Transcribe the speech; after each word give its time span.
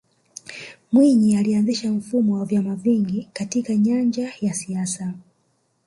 mwinyi 0.91 1.37
alianzisha 1.37 1.91
mfumo 1.91 2.35
wa 2.39 2.45
vyama 2.45 2.75
vingi 2.75 3.29
katika 3.33 3.75
nyanja 3.75 4.33
ya 4.41 4.53
siasa 4.53 5.13